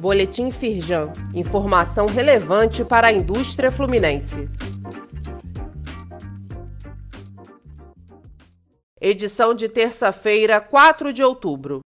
[0.00, 1.12] Boletim Firjan.
[1.34, 4.48] Informação relevante para a indústria fluminense.
[8.98, 11.80] Edição de terça-feira, 4 de outubro.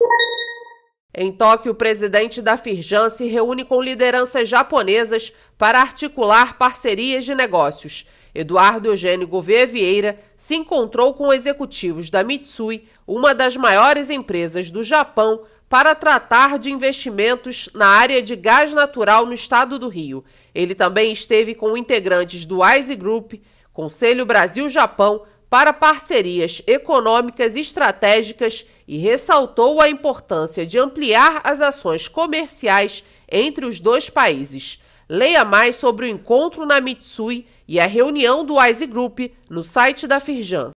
[1.16, 7.34] Em Tóquio, o presidente da Firjan se reúne com lideranças japonesas para articular parcerias de
[7.34, 8.08] negócios.
[8.34, 14.84] Eduardo Eugênio Gouveia Vieira se encontrou com executivos da Mitsui, uma das maiores empresas do
[14.84, 20.24] Japão, para tratar de investimentos na área de gás natural no estado do Rio.
[20.54, 23.34] Ele também esteve com integrantes do Wise Group,
[23.74, 33.04] Conselho Brasil-Japão, para parcerias econômicas estratégicas e ressaltou a importância de ampliar as ações comerciais
[33.28, 34.80] entre os dois países.
[35.10, 40.06] Leia mais sobre o encontro na Mitsui e a reunião do Wise Group no site
[40.06, 40.70] da Firjan.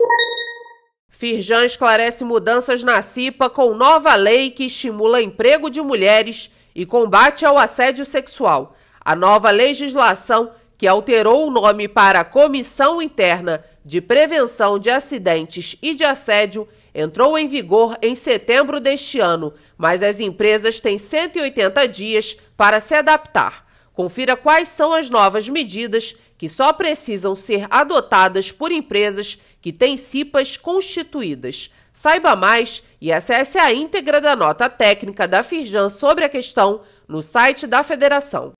[1.18, 7.46] Firjan esclarece mudanças na CIPA com nova lei que estimula emprego de mulheres e combate
[7.46, 8.76] ao assédio sexual.
[9.00, 15.96] A nova legislação, que alterou o nome para Comissão Interna de Prevenção de Acidentes e
[15.96, 22.36] de Assédio, entrou em vigor em setembro deste ano, mas as empresas têm 180 dias
[22.58, 23.65] para se adaptar.
[23.96, 29.96] Confira quais são as novas medidas que só precisam ser adotadas por empresas que têm
[29.96, 31.72] CIPAs constituídas.
[31.94, 37.22] Saiba mais e acesse a íntegra da nota técnica da Firjan sobre a questão no
[37.22, 38.52] site da Federação.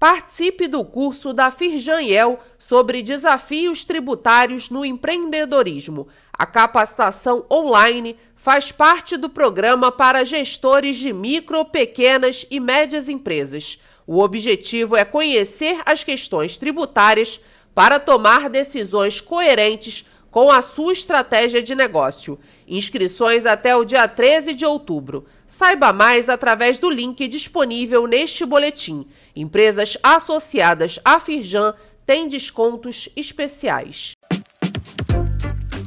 [0.00, 6.08] Participe do curso da Firjaniel sobre desafios tributários no empreendedorismo.
[6.32, 13.78] A capacitação online faz parte do programa para gestores de micro, pequenas e médias empresas.
[14.06, 17.38] O objetivo é conhecer as questões tributárias
[17.74, 22.38] para tomar decisões coerentes com a sua estratégia de negócio.
[22.66, 25.24] Inscrições até o dia 13 de outubro.
[25.46, 29.06] Saiba mais através do link disponível neste boletim.
[29.34, 31.74] Empresas associadas à Firjan
[32.06, 34.12] têm descontos especiais.